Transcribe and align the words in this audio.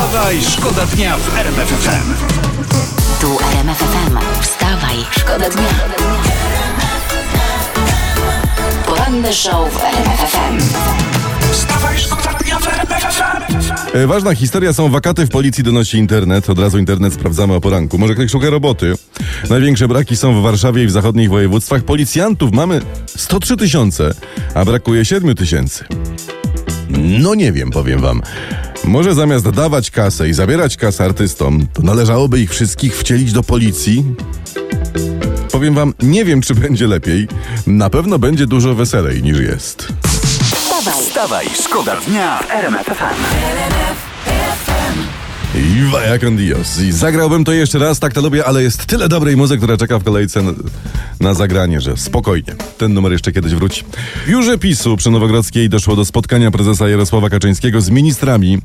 Wstawaj, 0.00 0.42
szkoda 0.42 0.86
dnia 0.86 1.16
w 1.18 1.38
RMF 1.38 1.68
FM. 1.68 2.14
Tu 3.20 3.38
RMF 3.52 3.78
FM. 3.78 4.18
Wstawaj, 4.42 4.96
szkoda 5.10 5.50
dnia. 5.50 5.68
Poranny 8.86 9.32
show 9.32 9.72
w 9.72 9.84
RMF 9.84 10.20
FM. 10.32 10.58
Wstawaj, 11.52 11.98
szkoda 11.98 12.38
dnia 12.44 12.58
w 12.58 12.68
RMF 12.68 13.02
FM. 13.14 13.96
E, 13.96 14.06
Ważna 14.06 14.34
historia 14.34 14.72
są 14.72 14.88
wakaty 14.88 15.26
w 15.26 15.30
policji, 15.30 15.64
donosi 15.64 15.98
internet. 15.98 16.50
Od 16.50 16.58
razu 16.58 16.78
internet 16.78 17.14
sprawdzamy 17.14 17.54
o 17.54 17.60
poranku. 17.60 17.98
Może 17.98 18.14
ktoś 18.14 18.30
szuka 18.30 18.50
roboty. 18.50 18.94
Największe 19.50 19.88
braki 19.88 20.16
są 20.16 20.40
w 20.40 20.42
Warszawie 20.42 20.82
i 20.84 20.86
w 20.86 20.90
zachodnich 20.90 21.28
województwach. 21.30 21.82
Policjantów 21.82 22.52
mamy 22.52 22.80
103 23.06 23.56
tysiące, 23.56 24.14
a 24.54 24.64
brakuje 24.64 25.04
7 25.04 25.34
tysięcy. 25.34 25.84
No 27.20 27.34
nie 27.34 27.52
wiem, 27.52 27.70
powiem 27.70 28.00
wam. 28.00 28.22
Może 28.84 29.14
zamiast 29.14 29.50
dawać 29.50 29.90
kasę 29.90 30.28
i 30.28 30.32
zabierać 30.32 30.76
kasę 30.76 31.04
artystom, 31.04 31.66
to 31.72 31.82
należałoby 31.82 32.40
ich 32.40 32.50
wszystkich 32.50 32.96
wcielić 32.96 33.32
do 33.32 33.42
policji? 33.42 34.04
Powiem 35.52 35.74
wam, 35.74 35.94
nie 36.02 36.24
wiem, 36.24 36.40
czy 36.40 36.54
będzie 36.54 36.86
lepiej. 36.86 37.28
Na 37.66 37.90
pewno 37.90 38.18
będzie 38.18 38.46
dużo 38.46 38.74
weselej 38.74 39.22
niż 39.22 39.38
jest. 39.40 39.88
Wstawaj, 40.54 41.02
Wstawaj, 41.02 41.46
szkoda 41.64 41.96
dnia 41.96 42.38
w 42.38 42.50
RMF. 42.50 42.90
Vaya 45.78 46.18
con 46.18 46.36
Dios. 46.36 46.80
I 46.80 46.92
zagrałbym 46.92 47.44
to 47.44 47.52
jeszcze 47.52 47.78
raz, 47.78 47.98
tak 47.98 48.12
to 48.12 48.20
lubię, 48.20 48.44
ale 48.44 48.62
jest 48.62 48.86
tyle 48.86 49.08
dobrej 49.08 49.36
muzyki, 49.36 49.58
która 49.58 49.76
czeka 49.76 49.98
w 49.98 50.04
kolejce 50.04 50.42
na, 50.42 50.52
na 51.20 51.34
zagranie, 51.34 51.80
że 51.80 51.96
spokojnie. 51.96 52.54
Ten 52.78 52.94
numer 52.94 53.12
jeszcze 53.12 53.32
kiedyś 53.32 53.54
wróci. 53.54 53.84
W 54.26 54.28
biurze 54.28 54.58
PiSu 54.58 54.96
przy 54.96 55.10
Nowogrodzkiej 55.10 55.68
doszło 55.68 55.96
do 55.96 56.04
spotkania 56.04 56.50
prezesa 56.50 56.88
Jarosława 56.88 57.30
Kaczyńskiego 57.30 57.80
z 57.80 57.90
ministrami. 57.90 58.58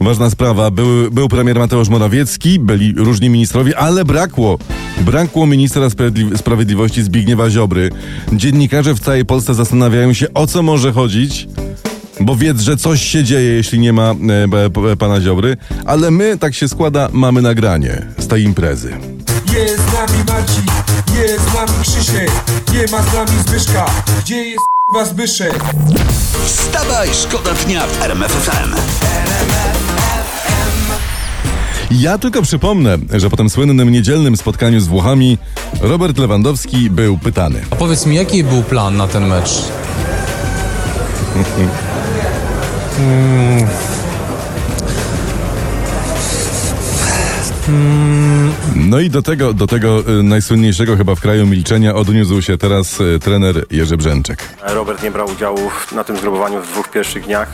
Ważna 0.00 0.30
sprawa, 0.30 0.70
był, 0.70 1.10
był 1.10 1.28
premier 1.28 1.58
Mateusz 1.58 1.88
Morawiecki, 1.88 2.58
byli 2.58 2.92
różni 2.96 3.30
ministrowie, 3.30 3.78
ale 3.78 4.04
brakło, 4.04 4.58
brakło 5.00 5.46
ministra 5.46 5.88
sprawiedli- 5.88 6.38
sprawiedliwości 6.38 7.02
Zbigniewa 7.02 7.50
Ziobry. 7.50 7.90
Dziennikarze 8.32 8.94
w 8.94 9.00
całej 9.00 9.24
Polsce 9.24 9.54
zastanawiają 9.54 10.12
się, 10.12 10.34
o 10.34 10.46
co 10.46 10.62
może 10.62 10.92
chodzić. 10.92 11.48
Bo 12.20 12.36
wiedz, 12.36 12.60
że 12.60 12.76
coś 12.76 13.02
się 13.02 13.24
dzieje, 13.24 13.50
jeśli 13.50 13.78
nie 13.78 13.92
ma 13.92 14.14
e, 14.90 14.96
pana 14.96 15.20
Ziobry, 15.20 15.56
ale 15.84 16.10
my, 16.10 16.38
tak 16.38 16.54
się 16.54 16.68
składa, 16.68 17.08
mamy 17.12 17.42
nagranie 17.42 18.06
z 18.18 18.26
tej 18.26 18.42
imprezy. 18.42 18.90
Jest 19.54 19.76
z 19.76 19.92
nami 19.92 20.24
Marcin, 20.28 20.64
jest 21.22 21.50
z 21.50 21.54
nami 21.54 21.82
Krzysiek, 21.82 22.30
nie 22.72 22.82
ma 22.92 23.02
z 23.02 23.14
nami 23.14 23.42
Zbyszka. 23.46 23.86
Gdzie 24.20 24.36
jest 24.44 24.58
k***wa 24.92 25.04
Zbyszek? 25.04 25.64
Wstawaj, 26.46 27.08
szkoda 27.22 27.50
dnia 27.54 27.86
w 27.86 28.02
RMF 28.02 28.32
FM. 28.32 28.74
Ja 31.90 32.18
tylko 32.18 32.42
przypomnę, 32.42 32.98
że 33.12 33.30
po 33.30 33.36
tym 33.36 33.50
słynnym 33.50 33.90
niedzielnym 33.92 34.36
spotkaniu 34.36 34.80
z 34.80 34.86
Włochami 34.86 35.38
Robert 35.80 36.18
Lewandowski 36.18 36.90
był 36.90 37.18
pytany. 37.18 37.60
A 37.70 37.76
powiedz 37.76 38.06
mi, 38.06 38.16
jaki 38.16 38.44
był 38.44 38.62
plan 38.62 38.96
na 38.96 39.08
ten 39.08 39.26
mecz? 39.26 39.50
No 48.76 49.00
i 49.00 49.10
do 49.10 49.22
tego, 49.22 49.52
do 49.52 49.66
tego 49.66 50.18
y, 50.18 50.22
najsłynniejszego 50.22 50.96
chyba 50.96 51.14
w 51.14 51.20
kraju 51.20 51.46
milczenia 51.46 51.94
odniósł 51.94 52.42
się 52.42 52.58
teraz 52.58 53.00
y, 53.00 53.18
trener 53.18 53.66
Jerzy 53.70 53.96
Brzęczek. 53.96 54.54
Robert 54.62 55.02
nie 55.02 55.10
brał 55.10 55.30
udziału 55.30 55.58
na 55.92 56.04
tym 56.04 56.16
zgrupowaniu 56.16 56.62
w 56.62 56.66
dwóch 56.66 56.90
pierwszych 56.90 57.24
dniach. 57.24 57.48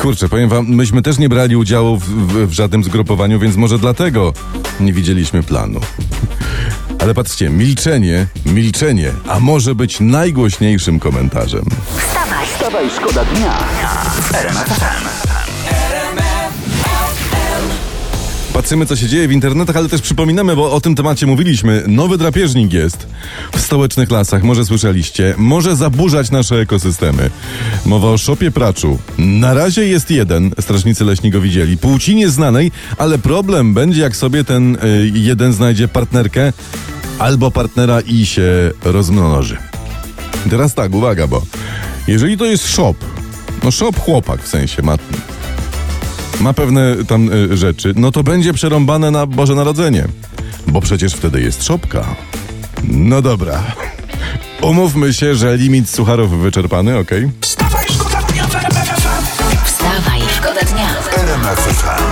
Kurczę, 0.00 0.28
powiem 0.28 0.48
wam, 0.48 0.66
myśmy 0.68 1.02
też 1.02 1.18
nie 1.18 1.28
brali 1.28 1.56
udziału 1.56 1.96
w, 1.96 2.04
w, 2.04 2.46
w 2.46 2.52
żadnym 2.52 2.84
zgrupowaniu, 2.84 3.38
więc 3.38 3.56
może 3.56 3.78
dlatego 3.78 4.32
nie 4.80 4.92
widzieliśmy 4.92 5.42
planu. 5.42 5.80
Ale 6.98 7.14
patrzcie, 7.14 7.50
milczenie, 7.50 8.26
milczenie, 8.46 9.12
a 9.28 9.40
może 9.40 9.74
być 9.74 10.00
najgłośniejszym 10.00 10.98
komentarzem. 11.00 11.64
wstawaj, 11.98 12.46
Wstawaj, 12.46 12.90
szkoda 12.90 13.24
dnia. 13.24 13.58
Patrzymy, 18.52 18.86
co 18.86 18.96
się 18.96 19.08
dzieje 19.08 19.28
w 19.28 19.32
internetach, 19.32 19.76
ale 19.76 19.88
też 19.88 20.02
przypominamy, 20.02 20.56
bo 20.56 20.72
o 20.72 20.80
tym 20.80 20.94
temacie 20.94 21.26
mówiliśmy. 21.26 21.82
Nowy 21.86 22.18
drapieżnik 22.18 22.72
jest 22.72 23.06
w 23.52 23.60
stołecznych 23.60 24.10
lasach, 24.10 24.42
może 24.42 24.64
słyszeliście. 24.64 25.34
Może 25.36 25.76
zaburzać 25.76 26.30
nasze 26.30 26.60
ekosystemy. 26.60 27.30
Mowa 27.86 28.08
o 28.08 28.18
szopie 28.18 28.50
praczu. 28.50 28.98
Na 29.18 29.54
razie 29.54 29.86
jest 29.86 30.10
jeden, 30.10 30.50
strażnicy 30.60 31.04
leśni 31.04 31.30
go 31.30 31.40
widzieli, 31.40 31.78
płci 31.78 32.14
nieznanej, 32.14 32.72
ale 32.98 33.18
problem 33.18 33.74
będzie, 33.74 34.02
jak 34.02 34.16
sobie 34.16 34.44
ten 34.44 34.76
y, 34.76 35.10
jeden 35.14 35.52
znajdzie 35.52 35.88
partnerkę 35.88 36.52
albo 37.18 37.50
partnera 37.50 38.00
i 38.00 38.26
się 38.26 38.70
rozmnoży. 38.84 39.56
Teraz 40.50 40.74
tak, 40.74 40.94
uwaga, 40.94 41.26
bo 41.26 41.42
jeżeli 42.08 42.36
to 42.38 42.44
jest 42.44 42.68
shop, 42.68 42.94
no 43.62 43.70
shop 43.70 43.92
chłopak 44.00 44.42
w 44.42 44.48
sensie 44.48 44.82
ma 44.82 44.96
ma 46.40 46.52
pewne 46.52 47.04
tam 47.08 47.32
y, 47.32 47.56
rzeczy, 47.56 47.92
no 47.96 48.10
to 48.12 48.22
będzie 48.22 48.52
przerąbane 48.52 49.10
na 49.10 49.26
Boże 49.26 49.54
Narodzenie. 49.54 50.08
Bo 50.66 50.80
przecież 50.80 51.14
wtedy 51.14 51.40
jest 51.40 51.64
szopka. 51.64 52.04
No 52.84 53.22
dobra. 53.22 53.62
Umówmy 54.60 55.14
się, 55.14 55.34
że 55.34 55.56
limit 55.56 55.90
sucharów 55.90 56.38
wyczerpany, 56.42 56.98
okej? 56.98 57.30
Wstawaj, 57.40 57.86
szkoda 57.88 58.22
dnia 58.22 58.46
w 58.46 58.54
RMF 58.54 58.88
FM. 58.88 59.64
wstawaj, 59.64 60.20
szkoda 60.36 60.60
dnia. 60.60 60.88
RMF 61.16 61.58
FM. 61.58 62.05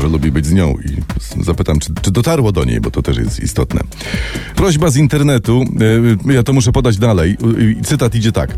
Że 0.00 0.08
lubi 0.08 0.32
być 0.32 0.46
z 0.46 0.52
nią 0.52 0.74
i 0.84 1.02
zapytam, 1.44 1.78
czy, 1.78 1.92
czy 2.02 2.10
dotarło 2.10 2.52
do 2.52 2.64
niej, 2.64 2.80
bo 2.80 2.90
to 2.90 3.02
też 3.02 3.16
jest 3.16 3.40
istotne. 3.40 3.80
Prośba 4.56 4.90
z 4.90 4.96
internetu, 4.96 5.64
y, 6.28 6.32
ja 6.32 6.42
to 6.42 6.52
muszę 6.52 6.72
podać 6.72 6.98
dalej. 6.98 7.36
Y, 7.58 7.84
Cytat 7.84 8.14
idzie 8.14 8.32
tak. 8.32 8.50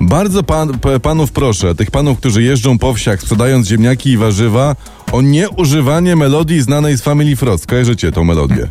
Bardzo 0.00 0.42
pan, 0.42 0.78
panów 1.02 1.32
proszę, 1.32 1.74
tych 1.74 1.90
panów, 1.90 2.18
którzy 2.18 2.42
jeżdżą 2.42 2.78
po 2.78 2.94
wsiach 2.94 3.20
sprzedając 3.22 3.66
ziemniaki 3.66 4.10
i 4.10 4.16
warzywa, 4.16 4.76
o 5.12 5.22
nieużywanie 5.22 6.16
melodii 6.16 6.62
znanej 6.62 6.96
z 6.98 7.02
Family 7.02 7.36
Frost. 7.36 7.66
Kojarzycie 7.66 8.12
tą 8.12 8.24
melodię? 8.24 8.68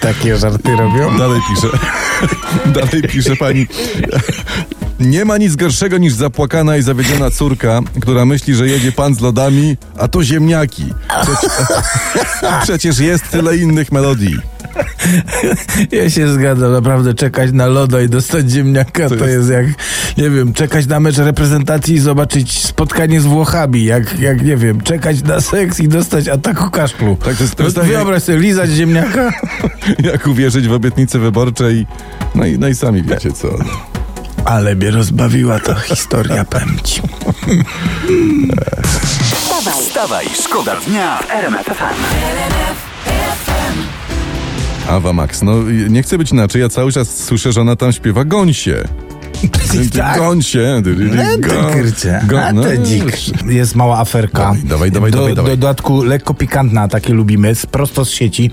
Takie 0.00 0.36
żarty 0.36 0.76
robią? 0.76 1.18
Dalej 1.18 1.40
pisze. 1.48 1.68
Dalej 2.66 3.02
pisze 3.02 3.36
pani. 3.36 3.66
Nie 5.00 5.24
ma 5.24 5.36
nic 5.38 5.56
gorszego 5.56 5.98
niż 5.98 6.12
zapłakana 6.12 6.76
i 6.76 6.82
zawiedziona 6.82 7.30
córka, 7.30 7.80
która 8.00 8.24
myśli, 8.24 8.54
że 8.54 8.68
jedzie 8.68 8.92
pan 8.92 9.14
z 9.14 9.20
lodami, 9.20 9.76
a 9.98 10.08
to 10.08 10.24
ziemniaki. 10.24 10.84
Przecież, 11.22 11.50
przecież 12.62 12.98
jest 12.98 13.30
tyle 13.30 13.56
innych 13.56 13.92
melodii. 13.92 14.36
Ja 15.92 16.10
się 16.10 16.28
zgadzam, 16.32 16.72
naprawdę 16.72 17.14
czekać 17.14 17.52
na 17.52 17.66
loda 17.66 18.00
i 18.02 18.08
dostać 18.08 18.50
ziemniaka 18.50 19.08
to, 19.08 19.14
jest- 19.14 19.26
jest... 19.26 19.50
jak, 19.50 19.66
nie 20.18 20.30
wiem, 20.30 20.52
czekać 20.52 20.86
na 20.86 21.00
mecz 21.00 21.18
reprezentacji 21.18 21.94
i 21.94 21.98
zobaczyć 21.98 22.58
spotkanie 22.66 23.20
z 23.20 23.24
Włochami, 23.24 23.84
jak, 23.84 24.18
jak 24.20 24.42
nie 24.42 24.56
wiem, 24.56 24.80
czekać 24.80 25.22
na 25.22 25.40
seks 25.40 25.80
i 25.80 25.88
dostać 25.88 26.28
ataku 26.28 26.70
kaszplu. 26.70 27.16
Tak, 27.24 27.36
to 27.36 27.42
jest- 27.42 27.54
to 27.54 27.62
jest 27.64 27.76
tak 27.76 27.84
jak- 27.86 27.94
Wyobraź 27.96 28.22
sobie, 28.22 28.38
lizać 28.38 28.70
ziemniaka. 28.70 29.32
Jak 30.12 30.26
uwierzyć 30.26 30.68
w 30.68 30.72
obietnice 30.72 31.18
wyborcze 31.18 31.72
i 31.72 31.86
no 32.34 32.46
i, 32.46 32.58
no 32.58 32.68
i 32.68 32.74
sami 32.74 33.02
wiecie 33.02 33.32
co. 33.32 33.48
Ale 34.50 34.74
mnie 34.74 34.90
rozbawiła 34.90 35.60
ta 35.60 35.74
historia 35.74 36.44
pęci. 36.44 37.02
Wstawaj, 39.34 39.82
Wstawaj, 39.82 40.26
szkoda 40.44 40.76
dnia 40.86 41.18
w 41.18 41.30
RMF. 41.30 41.82
Awa 44.88 45.12
Max, 45.12 45.42
no 45.42 45.54
nie 45.88 46.02
chcę 46.02 46.18
być 46.18 46.32
inaczej, 46.32 46.62
ja 46.62 46.68
cały 46.68 46.92
czas 46.92 47.24
słyszę, 47.24 47.52
że 47.52 47.60
ona 47.60 47.76
tam 47.76 47.92
śpiewa 47.92 48.24
gąsie. 48.24 48.84
Tak. 49.96 50.18
Gąsie. 50.18 50.82
No 50.82 50.82
to 50.82 52.52
no, 52.52 52.62
to 52.62 52.76
dzik. 52.76 53.04
Jest 53.46 53.74
mała 53.74 53.98
aferka. 53.98 54.54
Dawaj, 54.64 54.90
dawaj, 54.90 54.90
dawaj, 54.90 55.10
do, 55.10 55.34
dawaj. 55.34 55.50
Do 55.52 55.56
dodatku 55.56 56.02
lekko 56.02 56.34
pikantna, 56.34 56.88
takie 56.88 57.12
lubimy, 57.12 57.52
prosto 57.70 58.04
z 58.04 58.10
sieci. 58.10 58.50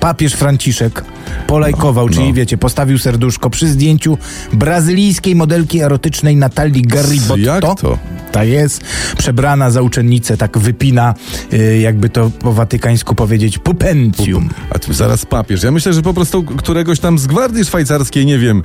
Papież 0.00 0.34
Franciszek 0.34 1.04
polajkował, 1.46 2.08
czyli 2.08 2.28
no. 2.28 2.34
wiecie, 2.34 2.58
postawił 2.58 2.98
serduszko 2.98 3.50
przy 3.50 3.68
zdjęciu 3.68 4.18
brazylijskiej 4.52 5.34
modelki 5.34 5.80
erotycznej 5.80 6.36
Natalii 6.36 6.82
Garribotto. 6.82 7.36
Jak 7.38 7.60
to? 7.60 7.98
Ta 8.32 8.44
jest 8.44 8.84
przebrana 9.18 9.70
za 9.70 9.82
uczennicę, 9.82 10.36
tak 10.36 10.58
wypina, 10.58 11.14
y, 11.52 11.78
jakby 11.78 12.08
to 12.08 12.30
po 12.30 12.52
watykańsku 12.52 13.14
powiedzieć, 13.14 13.58
pupencjum. 13.58 14.48
A 14.70 14.78
tu 14.78 14.92
zaraz 14.92 15.26
papież. 15.26 15.62
Ja 15.62 15.70
myślę, 15.70 15.92
że 15.92 16.02
po 16.02 16.14
prostu 16.14 16.42
któregoś 16.42 17.00
tam 17.00 17.18
z 17.18 17.26
gwardii 17.26 17.64
szwajcarskiej, 17.64 18.26
nie 18.26 18.38
wiem, 18.38 18.62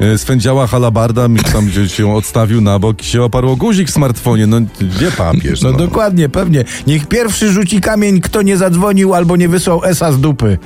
e, 0.00 0.18
swędziała 0.18 0.66
halabarda, 0.66 1.28
mi 1.28 1.40
tam 1.40 1.66
gdzieś 1.66 1.94
się 1.94 2.14
odstawił 2.14 2.60
na 2.60 2.78
bok 2.78 3.02
i 3.02 3.04
się 3.04 3.22
oparło 3.22 3.56
guzik 3.56 3.88
w 3.88 3.92
smartfonie. 3.92 4.46
No 4.46 4.60
gdzie 4.80 5.10
papież? 5.10 5.62
No, 5.62 5.72
dokładnie, 5.72 6.28
pewnie. 6.28 6.64
Niech 6.86 7.06
pierwszy 7.06 7.52
rzuci 7.52 7.80
kamień, 7.80 8.20
kto 8.20 8.42
nie 8.42 8.56
zadzwonił 8.56 9.14
albo 9.14 9.36
nie 9.36 9.48
wysłał 9.48 9.84
esa 9.84 10.12
z 10.12 10.20
dupy. 10.20 10.58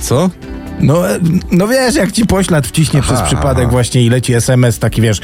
Co? 0.00 0.30
No, 0.80 1.10
e, 1.10 1.18
no 1.50 1.68
wiesz, 1.68 1.94
jak 1.94 2.12
ci 2.12 2.26
poślad 2.26 2.66
wciśnie 2.66 3.02
przez 3.02 3.20
przypadek 3.20 3.70
właśnie 3.70 4.02
i 4.02 4.10
leci 4.10 4.34
SMS 4.34 4.78
taki, 4.78 5.00
wiesz... 5.02 5.20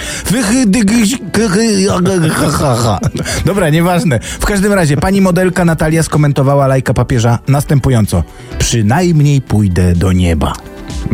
Dobra, 3.45 3.71
nieważne. 3.71 4.21
W 4.21 4.47
każdym 4.47 4.73
razie, 4.73 4.97
pani 4.97 5.21
modelka 5.21 5.65
Natalia 5.65 6.03
skomentowała 6.03 6.67
lajka 6.67 6.95
papieża 6.95 7.39
następująco. 7.49 8.23
Przynajmniej 8.59 9.41
pójdę 9.41 9.95
do 9.95 10.13
nieba. 10.13 10.53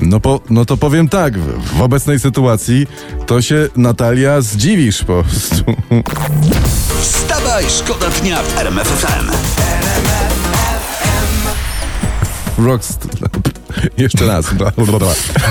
No, 0.02 0.20
po, 0.20 0.40
no 0.50 0.64
to 0.64 0.76
powiem 0.76 1.08
tak, 1.08 1.38
w, 1.38 1.76
w 1.78 1.82
obecnej 1.82 2.20
sytuacji 2.20 2.86
to 3.26 3.42
się 3.42 3.68
Natalia 3.76 4.40
zdziwisz 4.40 5.04
po 5.04 5.22
prostu. 5.22 5.64
Wstawaj, 7.00 7.64
szkoda 7.68 8.06
dnia 8.10 8.42
w 8.42 8.58
RMF 8.58 8.88
FM. 8.88 9.30
Jeszcze 13.98 14.26
raz. 14.26 14.46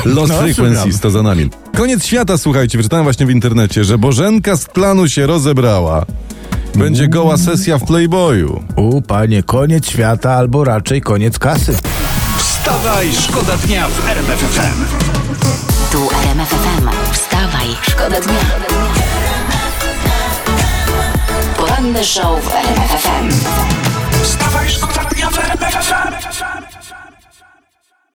Lost 0.05 0.33
No, 0.33 0.39
Frequencies 0.39 0.99
to 0.99 1.09
za 1.11 1.23
nami. 1.23 1.49
Koniec 1.77 2.05
świata, 2.05 2.37
słuchajcie, 2.37 2.77
wyczytałem 2.77 3.03
właśnie 3.03 3.25
w 3.25 3.29
internecie, 3.31 3.83
że 3.83 3.97
Bożenka 3.97 4.57
z 4.57 4.65
planu 4.65 5.07
się 5.09 5.27
rozebrała. 5.27 6.05
Będzie 6.75 7.07
goła 7.07 7.37
sesja 7.37 7.77
w 7.77 7.85
Playboyu. 7.85 8.63
U, 8.75 9.01
panie, 9.01 9.43
koniec 9.43 9.89
świata 9.89 10.33
albo 10.33 10.63
raczej 10.63 11.01
koniec 11.01 11.39
kasy. 11.39 11.77
Wstawaj, 12.37 13.09
szkoda 13.13 13.57
dnia 13.57 13.87
w 13.87 14.09
RMF 14.09 14.39
FM. 14.39 14.85
Tu 15.91 16.09
RMF 16.23 16.49
FM. 16.49 16.89
Wstawaj, 17.13 17.67
szkoda 17.81 18.21
dnia. 18.21 18.39
Poranny 21.57 22.03
show 22.03 22.43
w 22.43 22.55
RMF 22.55 22.91
FM. 23.03 23.29
Wstawaj, 24.23 24.69
szkoda 24.69 25.03
dnia 25.15 25.29
w 25.29 25.39
RMF 25.39 25.73
FM. 25.85 26.20